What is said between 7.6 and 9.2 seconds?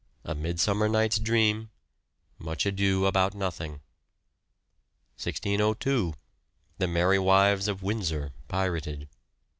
of Windsor (pirated).